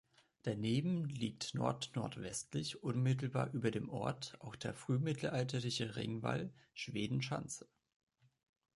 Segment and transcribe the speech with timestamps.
[0.41, 7.67] Daneben liegt nordnordwestlich unmittelbar über dem Ort auch der frühmittelalterliche Ringwall Schwedenschanze.